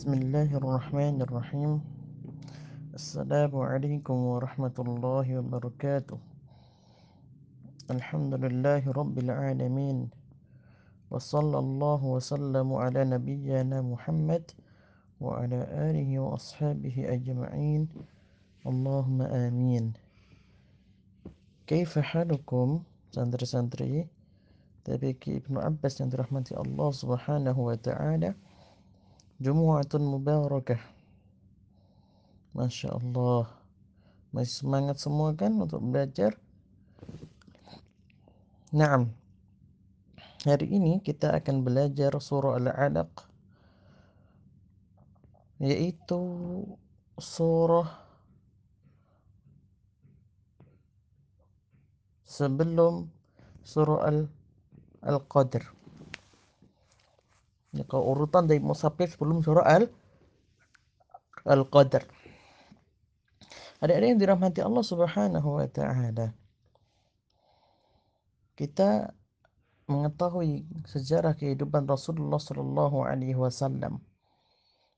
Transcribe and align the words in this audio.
بسم 0.00 0.16
الله 0.16 0.56
الرحمن 0.56 1.20
الرحيم. 1.28 1.72
السلام 2.96 3.52
عليكم 3.52 4.16
ورحمة 4.32 4.76
الله 4.80 5.26
وبركاته. 5.38 6.16
الحمد 7.92 8.32
لله 8.40 8.80
رب 8.96 9.16
العالمين. 9.20 10.08
وصلى 11.12 11.58
الله 11.58 12.00
وسلم 12.16 12.68
على 12.72 13.00
نبينا 13.12 13.84
محمد 13.84 14.44
وعلى 15.20 15.60
آله 15.68 16.08
وأصحابه 16.16 16.96
أجمعين. 16.96 17.92
اللهم 18.64 19.18
آمين. 19.20 19.84
كيف 21.68 21.92
حالكم؟ 22.00 22.80
santri-santri 23.12 24.08
TBK 24.88 25.44
Ibnu 25.44 25.60
Abbas 25.60 26.00
yang 26.00 26.08
dirahmati 26.08 26.56
Allah 26.56 26.88
Subhanahu 26.88 27.68
wa 27.68 27.76
taala 27.76 28.32
Jumu'atun 29.40 30.04
Mubarakah. 30.04 30.76
Masya 32.52 32.92
Allah. 32.92 33.48
Masih 34.36 34.60
semangat 34.60 35.00
semua 35.00 35.32
kan 35.32 35.56
untuk 35.56 35.80
belajar? 35.80 36.36
Naam. 38.68 39.16
Hari 40.44 40.68
ini 40.68 41.00
kita 41.00 41.32
akan 41.40 41.64
belajar 41.64 42.12
surah 42.20 42.60
Al-Alaq 42.60 43.12
Yaitu 45.60 46.20
surah 47.16 47.88
Sebelum 52.28 53.08
surah 53.64 54.04
Al-Qadr 55.00 55.79
Ya, 57.70 57.86
kalau 57.86 58.18
urutan 58.18 58.50
dari 58.50 58.58
musafir 58.58 59.06
sebelum 59.06 59.46
surah 59.46 59.62
Al 59.62 59.84
Al-Qadar. 61.46 62.04
Ada-ada 63.80 64.04
yang 64.12 64.20
dirahmati 64.20 64.60
Allah 64.60 64.84
Subhanahu 64.84 65.56
wa 65.56 65.66
taala. 65.70 66.36
Kita 68.58 69.08
mengetahui 69.88 70.68
sejarah 70.84 71.32
kehidupan 71.32 71.88
Rasulullah 71.88 72.36
sallallahu 72.36 73.08
alaihi 73.08 73.34
wasallam 73.34 74.04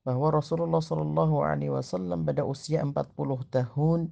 bahwa 0.03 0.35
Rasulullah 0.35 0.83
sallallahu 0.83 1.47
alaihi 1.47 1.71
wasallam 1.71 2.27
pada 2.27 2.43
usia 2.43 2.83
40 2.83 3.15
tahun 3.55 4.11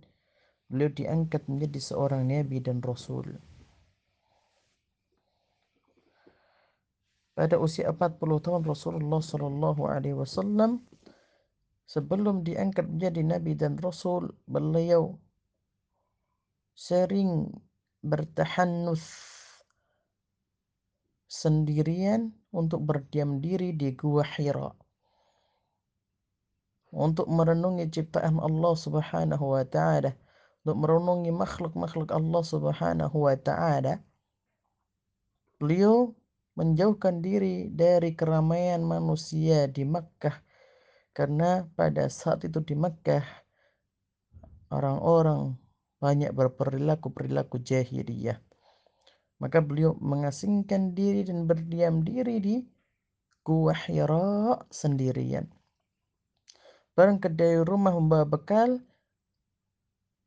beliau 0.71 0.91
diangkat 0.95 1.51
menjadi 1.51 1.81
seorang 1.83 2.31
nabi 2.31 2.63
dan 2.63 2.79
rasul. 2.79 3.27
Pada 7.41 7.57
usia 7.57 7.89
40 7.89 8.21
tahun 8.21 8.69
Rasulullah 8.69 9.25
Shallallahu 9.25 9.89
Alaihi 9.89 10.13
Wasallam 10.13 10.85
sebelum 11.89 12.45
diangkat 12.45 12.85
menjadi 12.85 13.21
nabi 13.25 13.57
dan 13.57 13.81
rasul 13.81 14.29
beliau 14.45 15.17
sering 16.77 17.49
bertahanus 18.05 19.09
sendirian 21.33 22.37
untuk 22.53 22.85
berdiam 22.85 23.41
diri 23.41 23.73
di 23.73 23.97
gua 23.97 24.21
Hira. 24.21 24.77
Untuk 26.93 27.25
merenungi 27.25 27.89
ciptaan 27.89 28.37
Allah 28.37 28.77
Subhanahu 28.77 29.57
wa 29.57 29.65
taala 29.65 30.13
untuk 30.61 30.77
merenungi 30.77 31.33
makhluk-makhluk 31.33 32.13
Allah 32.13 32.43
Subhanahu 32.45 33.17
wa 33.17 33.37
taala 33.41 33.97
beliau 35.57 36.20
menjauhkan 36.59 37.23
diri 37.23 37.71
dari 37.71 38.15
keramaian 38.15 38.83
manusia 38.83 39.71
di 39.71 39.87
Makkah 39.87 40.35
karena 41.15 41.67
pada 41.75 42.07
saat 42.11 42.47
itu 42.47 42.63
di 42.63 42.75
Makkah 42.79 43.23
orang-orang 44.71 45.59
banyak 46.01 46.33
berperilaku-perilaku 46.33 47.61
jahiliyah. 47.61 48.41
Maka 49.41 49.61
beliau 49.61 49.97
mengasingkan 50.01 50.93
diri 50.93 51.25
dan 51.25 51.49
berdiam 51.49 52.05
diri 52.05 52.37
di 52.41 52.57
Gua 53.41 53.73
Hira 53.73 54.61
sendirian. 54.69 55.49
Barang 56.93 57.17
kedai 57.17 57.65
rumah 57.65 57.97
membawa 57.97 58.29
bekal, 58.29 58.85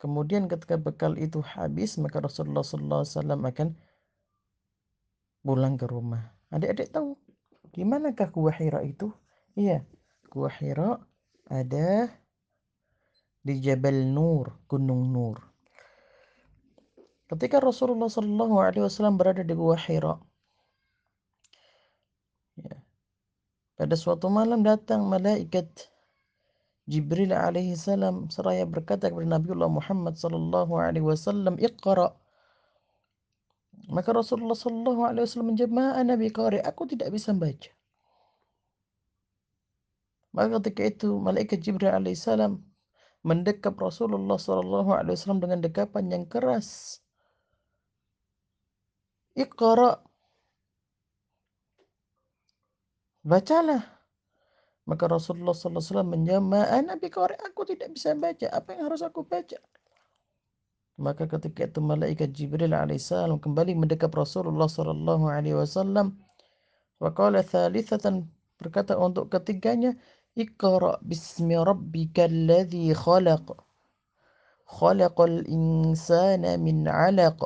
kemudian 0.01 0.49
ketika 0.49 0.81
bekal 0.81 1.13
itu 1.21 1.45
habis, 1.45 2.01
maka 2.01 2.25
Rasulullah 2.25 2.65
SAW 2.65 3.37
akan 3.45 3.77
pulang 5.43 5.75
ke 5.75 5.85
rumah. 5.85 6.31
Adik-adik 6.49 6.89
tahu 6.89 7.19
di 7.75 7.83
manakah 7.83 8.31
Gua 8.31 8.49
Hira 8.55 8.79
itu? 8.81 9.11
Iya, 9.53 9.83
Gua 10.31 10.49
Hira 10.49 10.97
ada 11.51 12.09
di 13.43 13.59
Jabal 13.59 14.07
Nur, 14.07 14.55
Gunung 14.71 15.11
Nur. 15.11 15.37
Ketika 17.27 17.59
Rasulullah 17.59 18.07
Shallallahu 18.07 18.55
Alaihi 18.57 18.83
Wasallam 18.87 19.19
berada 19.19 19.43
di 19.43 19.53
Gua 19.53 19.75
Hira, 19.75 20.15
ya, 22.55 22.79
pada 23.75 23.95
suatu 23.99 24.31
malam 24.31 24.63
datang 24.63 25.05
malaikat 25.11 25.93
Jibril 26.83 27.31
alaihi 27.31 27.79
salam 27.79 28.27
seraya 28.27 28.67
berkata 28.67 29.07
kepada 29.07 29.39
Nabiullah 29.39 29.71
Muhammad 29.71 30.19
sallallahu 30.19 30.75
alaihi 30.75 31.07
wasallam, 31.07 31.55
"Iqra." 31.55 32.11
Maka 33.91 34.15
Rasulullah 34.15 34.55
Sallallahu 34.55 35.01
Alaihi 35.03 35.27
Wasallam 35.27 35.55
menjawab, 35.55 35.75
"Ana 35.99 36.15
biqari, 36.15 36.63
aku 36.63 36.87
tidak 36.87 37.11
bisa 37.11 37.35
membaca." 37.35 37.71
Maka 40.33 40.57
ketika 40.63 40.81
itu 40.89 41.09
malaikat 41.19 41.61
Jibril 41.61 41.93
alaihissalam 41.93 42.57
mendekap 43.27 43.75
Rasulullah 43.77 44.39
Sallallahu 44.39 44.95
Alaihi 44.95 45.19
Wasallam 45.19 45.43
dengan 45.43 45.59
dekapan 45.61 46.09
yang 46.09 46.25
keras. 46.25 46.99
Iqra. 49.35 49.99
Bacalah. 53.23 53.83
Maka 54.83 55.05
Rasulullah 55.07 55.55
Sallallahu 55.55 56.11
Alaihi 56.11 56.39
"Ana 56.71 56.99
biqari, 56.99 57.35
aku 57.39 57.63
tidak 57.63 57.95
bisa 57.95 58.11
baca. 58.15 58.47
Apa 58.51 58.75
yang 58.75 58.91
harus 58.91 59.03
aku 59.03 59.23
baca?" 59.23 59.55
Maka 60.97 61.25
ketika 61.25 61.65
itu 61.65 61.81
malaikat 61.81 62.37
Jibril 62.37 62.73
alaihissalam 62.73 63.41
kembali 63.41 63.73
mendekap 63.73 64.13
Rasulullah 64.13 64.69
sallallahu 64.69 65.25
alaihi 65.25 65.57
wasallam. 65.57 66.21
Waqala 67.01 67.41
thalithatan 67.41 68.29
berkata 68.61 68.95
untuk 68.95 69.33
ketiganya 69.33 69.97
Iqra 70.33 70.97
bismi 71.05 71.53
rabbikal 71.57 72.31
ladzi 72.49 72.89
khalaq 72.93 73.53
khalaqal 74.65 75.45
insana 75.45 76.57
min 76.57 76.89
'alaq 76.89 77.37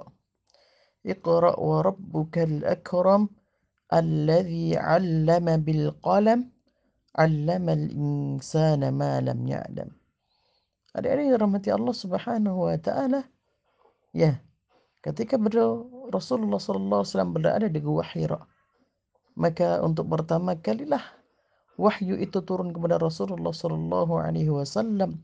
Iqra 1.04 1.52
wa 1.60 1.84
rabbukal 1.84 2.64
akram 2.64 3.28
alladzi 3.92 4.80
'allama 4.80 5.60
bil 5.60 5.92
qalam 6.00 6.48
'allama 7.18 7.72
al 7.76 7.86
insana 7.92 8.88
ma 8.94 9.20
lam 9.20 9.44
ya'lam 9.44 9.90
Adik-adik 10.96 11.28
dirahmati 11.36 11.70
Allah 11.76 11.96
Subhanahu 11.96 12.72
wa 12.72 12.78
taala 12.80 13.20
Ya, 14.18 14.42
ketika 15.06 15.38
beliau 15.38 15.86
Rasulullah 16.10 16.58
SAW 16.58 17.06
berada 17.30 17.70
di 17.70 17.78
Gua 17.78 18.02
Hira, 18.02 18.42
maka 19.38 19.78
untuk 19.86 20.10
pertama 20.10 20.58
kalilah 20.58 21.06
wahyu 21.78 22.18
itu 22.18 22.42
turun 22.42 22.74
kepada 22.74 22.98
Rasulullah 22.98 23.54
Sallallahu 23.54 24.18
Alaihi 24.18 24.50
Wasallam 24.50 25.22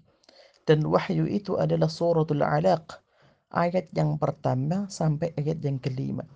dan 0.70 0.86
wahyu 0.86 1.26
itu 1.26 1.58
adalah 1.58 1.90
suratul 1.90 2.46
alaq 2.46 3.02
ayat 3.50 3.90
yang 3.98 4.22
pertama 4.22 4.86
sampai 4.94 5.34
ayat 5.42 5.58
yang 5.66 5.82
kelima. 5.82 6.30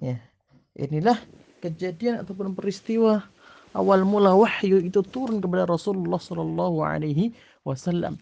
Ya, 0.00 0.24
inilah 0.72 1.20
kejadian 1.60 2.24
ataupun 2.24 2.56
peristiwa 2.56 3.28
awal 3.76 4.08
mula 4.08 4.32
wahyu 4.32 4.80
itu 4.80 5.04
turun 5.04 5.44
kepada 5.44 5.68
Rasulullah 5.68 6.16
Sallallahu 6.16 6.80
Alaihi 6.80 7.36
Wasallam. 7.68 8.16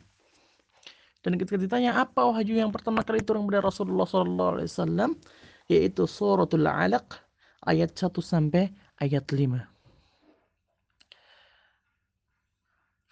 Dan 1.22 1.38
ketika 1.38 1.54
ditanya 1.54 1.94
apa 2.02 2.26
wahyu 2.26 2.58
yang 2.58 2.74
pertama 2.74 3.06
kali 3.06 3.22
turun 3.22 3.46
kepada 3.46 3.62
Rasulullah 3.62 4.06
SAW, 4.06 5.14
yaitu 5.70 6.02
suratul 6.10 6.66
alaq 6.66 7.22
ayat 7.62 7.94
1 7.94 8.10
sampai 8.18 8.74
ayat 8.98 9.22
5. 9.30 9.62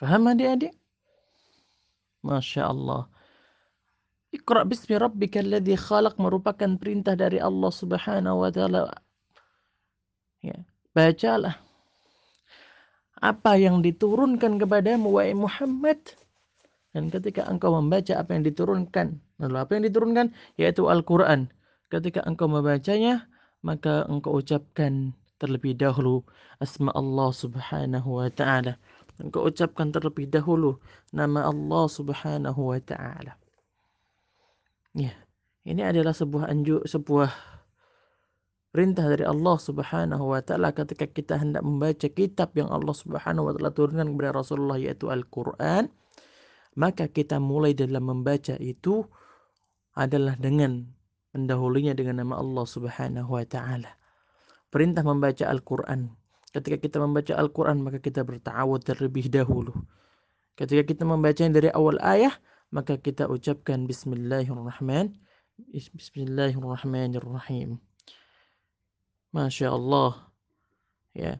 Faham 0.02 0.22
adik-adik? 0.26 0.74
Masya 2.26 2.72
Allah. 2.72 3.06
Iqra 4.30 4.62
bismi 4.62 4.94
rabbika 4.98 5.42
alladhi 5.42 5.74
khalaq 5.74 6.14
merupakan 6.18 6.70
perintah 6.78 7.14
dari 7.18 7.38
Allah 7.42 7.70
Subhanahu 7.70 8.46
wa 8.46 8.50
taala. 8.50 8.90
Ya, 10.40 10.56
bacalah 10.96 11.58
apa 13.20 13.52
yang 13.60 13.84
diturunkan 13.84 14.56
kepadamu 14.56 15.20
wahai 15.20 15.36
Muhammad 15.36 16.00
dan 16.90 17.06
ketika 17.06 17.46
engkau 17.46 17.70
membaca 17.78 18.18
apa 18.18 18.34
yang 18.34 18.42
diturunkan, 18.42 19.22
lalu 19.38 19.56
apa 19.62 19.70
yang 19.78 19.84
diturunkan? 19.86 20.26
Yaitu 20.58 20.90
Al-Quran. 20.90 21.46
Ketika 21.90 22.26
engkau 22.26 22.50
membacanya, 22.50 23.30
maka 23.62 24.06
engkau 24.10 24.42
ucapkan 24.42 25.14
terlebih 25.38 25.78
dahulu 25.78 26.26
asma 26.58 26.90
Allah 26.98 27.30
Subhanahu 27.30 28.20
wa 28.20 28.28
taala. 28.30 28.74
Engkau 29.22 29.46
ucapkan 29.46 29.94
terlebih 29.94 30.26
dahulu 30.26 30.82
nama 31.14 31.46
Allah 31.46 31.84
Subhanahu 31.86 32.60
wa 32.74 32.80
taala. 32.82 33.38
Ya, 34.96 35.14
ini 35.62 35.86
adalah 35.86 36.10
sebuah 36.10 36.50
anju 36.50 36.82
sebuah 36.82 37.30
perintah 38.74 39.06
dari 39.06 39.22
Allah 39.22 39.56
Subhanahu 39.58 40.34
wa 40.34 40.42
taala 40.42 40.74
ketika 40.74 41.06
kita 41.06 41.38
hendak 41.38 41.62
membaca 41.62 42.06
kitab 42.10 42.50
yang 42.58 42.66
Allah 42.70 42.94
Subhanahu 42.94 43.46
wa 43.46 43.52
taala 43.54 43.70
turunkan 43.70 44.10
kepada 44.10 44.30
Rasulullah 44.34 44.78
yaitu 44.78 45.06
Al-Qur'an, 45.06 45.86
maka 46.74 47.08
kita 47.10 47.40
mulai 47.42 47.74
dalam 47.74 48.06
membaca 48.06 48.54
itu 48.60 49.06
adalah 49.94 50.36
dengan 50.38 50.86
mendahulunya 51.34 51.94
dengan 51.94 52.26
nama 52.26 52.38
Allah 52.38 52.66
Subhanahu 52.66 53.38
wa 53.38 53.44
taala 53.46 54.00
perintah 54.70 55.02
membaca 55.02 55.50
Al-Quran. 55.50 56.14
Ketika 56.50 56.82
kita 56.82 56.98
membaca 57.02 57.34
Al-Quran, 57.34 57.82
maka 57.82 57.98
kita 58.02 58.24
bertawud 58.26 58.82
terlebih 58.82 59.30
dahulu. 59.30 59.72
Ketika 60.58 60.82
kita 60.82 61.06
membacanya 61.06 61.62
dari 61.62 61.70
awal 61.74 61.98
ayah, 62.02 62.34
maka 62.74 62.98
kita 62.98 63.30
ucapkan 63.30 63.86
Bismillahirrahmanirrahim. 63.86 65.14
Bismillahirrahmanirrahim. 65.70 67.78
Masya 69.30 69.70
Allah. 69.70 70.26
Ya. 71.14 71.38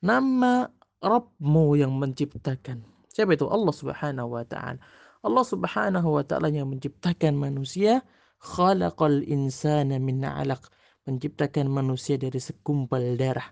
Nama 0.00 0.72
Rabbmu 1.04 1.76
yang 1.76 1.92
menciptakan. 2.00 2.95
Siapa 3.16 3.32
itu? 3.32 3.48
Allah 3.48 3.72
subhanahu 3.72 4.36
wa 4.36 4.44
ta'ala. 4.44 4.76
Allah 5.24 5.44
subhanahu 5.48 6.20
wa 6.20 6.20
ta'ala 6.20 6.52
yang 6.52 6.68
menciptakan 6.68 7.32
manusia. 7.32 8.04
Khalaqal 8.44 9.24
insana 9.24 9.96
min 9.96 10.20
alaq 10.20 10.68
menciptakan 11.08 11.72
manusia 11.72 12.20
dari 12.20 12.36
segumpal 12.36 13.16
darah. 13.16 13.48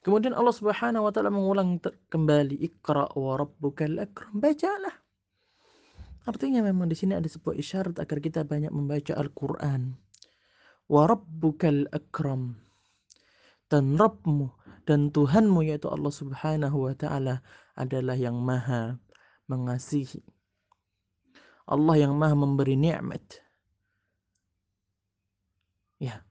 Kemudian 0.00 0.38
Allah 0.38 0.54
Subhanahu 0.54 1.02
wa 1.02 1.10
taala 1.10 1.34
mengulang 1.34 1.82
kembali 1.82 2.62
Iqra 2.62 3.10
wa 3.18 3.42
rabbukal 3.42 3.98
akram. 3.98 4.38
Bacalah. 4.38 4.94
Artinya 6.30 6.62
memang 6.62 6.86
di 6.86 6.94
sini 6.94 7.18
ada 7.18 7.26
sebuah 7.26 7.58
isyarat 7.58 7.98
agar 7.98 8.22
kita 8.22 8.46
banyak 8.46 8.70
membaca 8.70 9.18
Al-Qur'an. 9.18 9.98
Wa 10.86 11.10
rabbukal 11.10 11.90
akram. 11.90 12.65
Dan 13.66 13.98
Rabbmu 13.98 14.52
dan 14.86 15.10
Tuhanmu 15.10 15.66
yaitu 15.66 15.90
Allah 15.90 16.14
Subhanahu 16.14 16.86
wa 16.86 16.94
taala 16.94 17.42
adalah 17.74 18.14
yang 18.14 18.38
Maha 18.38 19.02
mengasihi. 19.50 20.22
Allah 21.66 21.98
yang 21.98 22.14
maha 22.14 22.34
memberi 22.38 22.78
nikmat. 22.78 23.42
Ya. 25.98 26.22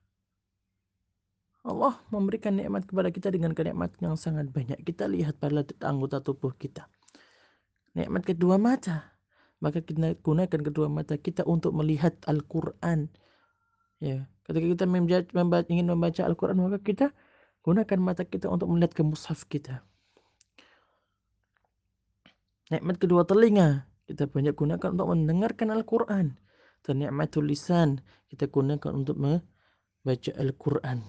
Allah 1.65 1.97
memberikan 2.13 2.55
nikmat 2.55 2.85
kepada 2.85 3.09
kita 3.09 3.33
dengan 3.33 3.51
kenikmatan 3.51 4.13
yang 4.13 4.15
sangat 4.15 4.47
banyak. 4.53 4.79
Kita 4.85 5.09
lihat 5.09 5.41
pada 5.41 5.65
anggota 5.83 6.21
tubuh 6.21 6.53
kita. 6.55 6.87
Nikmat 7.97 8.23
kedua 8.23 8.55
mata. 8.55 9.17
Maka 9.59 9.81
kita 9.81 10.13
gunakan 10.21 10.61
kedua 10.61 10.87
mata 10.87 11.17
kita 11.17 11.41
untuk 11.43 11.73
melihat 11.73 12.15
Al-Quran. 12.29 13.09
Ya, 13.97 14.29
ketika 14.45 14.85
kita 14.85 14.85
ingin 15.73 15.89
membaca 15.89 16.21
Al-Quran, 16.21 16.59
maka 16.61 16.79
kita 16.79 17.15
gunakan 17.65 17.97
mata 17.97 18.21
kita 18.21 18.45
untuk 18.45 18.69
melihat 18.69 18.93
ke 18.93 19.01
mushaf 19.01 19.49
kita. 19.49 19.81
Nikmat 22.69 23.01
kedua 23.01 23.25
telinga, 23.25 23.89
kita 24.05 24.29
banyak 24.29 24.53
gunakan 24.53 24.93
untuk 24.93 25.09
mendengarkan 25.09 25.73
Al-Quran. 25.73 26.37
Dan 26.85 27.01
ni'matul 27.01 27.49
lisan 27.49 27.97
kita 28.29 28.45
gunakan 28.45 28.93
untuk 28.93 29.17
membaca 29.17 30.31
Al-Quran. 30.37 31.01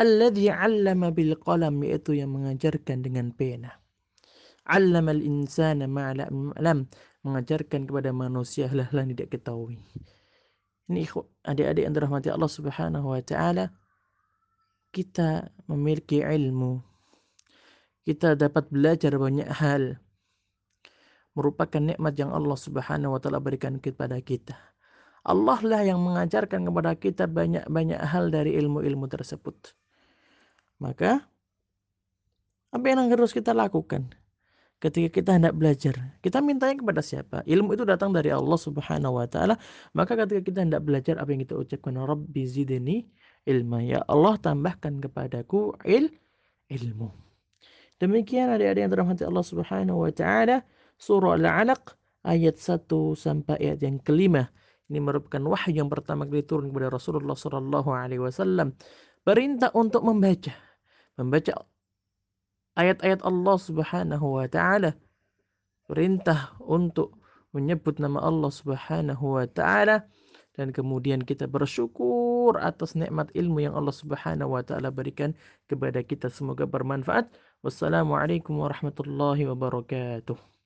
Alladhi 0.00 0.48
'allama 0.48 1.12
bil 1.12 1.36
qalam 1.36 1.76
yaitu 1.84 2.16
yang 2.16 2.32
mengajarkan 2.32 3.04
dengan 3.04 3.36
pena. 3.36 3.76
'Allama 4.64 5.12
al-insana 5.12 5.84
ma'lam 5.84 6.88
mengajarkan 7.20 7.84
kepada 7.84 8.16
manusia 8.16 8.72
hal-hal 8.72 9.04
yang 9.04 9.12
tidak 9.12 9.36
ketahui. 9.36 9.84
Ini 10.88 11.04
adik-adik 11.44 11.84
yang 11.84 11.92
dirahmati 11.92 12.32
Allah 12.32 12.48
Subhanahu 12.48 13.12
wa 13.12 13.20
taala 13.20 13.68
kita 14.90 15.50
memiliki 15.70 16.22
ilmu. 16.22 16.82
Kita 18.02 18.34
dapat 18.34 18.66
belajar 18.74 19.14
banyak 19.14 19.46
hal 19.46 20.02
merupakan 21.34 21.78
nikmat 21.78 22.18
yang 22.18 22.34
Allah 22.34 22.58
Subhanahu 22.58 23.14
wa 23.14 23.20
taala 23.22 23.38
berikan 23.38 23.78
kepada 23.78 24.18
kita. 24.18 24.58
Allah 25.22 25.60
lah 25.62 25.82
yang 25.84 26.00
mengajarkan 26.00 26.64
kepada 26.64 26.96
kita 26.96 27.24
banyak-banyak 27.28 28.00
hal 28.00 28.32
dari 28.32 28.56
ilmu-ilmu 28.56 29.06
tersebut. 29.06 29.76
Maka 30.80 31.28
apa 32.72 32.84
yang 32.88 33.12
harus 33.12 33.36
kita 33.36 33.52
lakukan 33.52 34.10
ketika 34.80 35.20
kita 35.20 35.30
hendak 35.36 35.54
belajar? 35.54 36.16
Kita 36.24 36.40
mintanya 36.40 36.80
kepada 36.80 37.04
siapa? 37.04 37.44
Ilmu 37.44 37.76
itu 37.76 37.84
datang 37.84 38.16
dari 38.16 38.32
Allah 38.32 38.56
Subhanahu 38.56 39.20
wa 39.20 39.28
taala. 39.28 39.60
Maka 39.92 40.16
ketika 40.24 40.40
kita 40.40 40.58
hendak 40.64 40.82
belajar 40.82 41.20
apa 41.20 41.30
yang 41.30 41.44
kita 41.44 41.54
ucapkan 41.54 41.94
Rabbi 42.00 42.42
zidni 42.48 43.06
ilma 43.48 43.80
ya 43.80 44.04
Allah 44.08 44.36
tambahkan 44.36 45.00
kepadaku 45.00 45.76
il 45.88 46.12
ilmu. 46.68 47.08
Demikian 48.00 48.48
adik-adik 48.48 48.80
yang 48.80 48.92
dirahmati 48.92 49.22
Allah 49.28 49.44
Subhanahu 49.44 50.08
wa 50.08 50.12
taala 50.12 50.64
surah 50.96 51.36
Al-Alaq 51.36 51.96
ayat 52.24 52.56
1 52.56 52.88
sampai 53.16 53.56
ayat 53.60 53.80
yang 53.84 54.00
kelima. 54.00 54.48
Ini 54.90 54.98
merupakan 54.98 55.40
wahyu 55.46 55.84
yang 55.84 55.90
pertama 55.92 56.26
kali 56.26 56.42
turun 56.42 56.72
kepada 56.72 56.90
Rasulullah 56.90 57.38
Sallallahu 57.38 57.90
Alaihi 57.94 58.24
Wasallam. 58.24 58.74
Perintah 59.22 59.70
untuk 59.76 60.02
membaca, 60.02 60.50
membaca 61.14 61.52
ayat-ayat 62.74 63.22
Allah 63.22 63.56
Subhanahu 63.60 64.26
Wa 64.40 64.46
Taala. 64.50 64.90
Perintah 65.86 66.58
untuk 66.64 67.20
menyebut 67.54 68.02
nama 68.02 68.18
Allah 68.24 68.50
Subhanahu 68.50 69.38
Wa 69.38 69.46
Taala 69.46 70.08
dan 70.56 70.74
kemudian 70.76 71.20
kita 71.22 71.46
bersyukur 71.46 72.58
atas 72.60 72.98
nikmat 72.98 73.30
ilmu 73.34 73.58
yang 73.66 73.74
Allah 73.78 73.94
Subhanahu 73.94 74.54
wa 74.56 74.62
taala 74.66 74.90
berikan 74.90 75.30
kepada 75.70 76.00
kita. 76.02 76.26
Semoga 76.30 76.64
bermanfaat. 76.66 77.30
Wassalamualaikum 77.64 78.56
warahmatullahi 78.58 79.46
wabarakatuh 79.50 80.59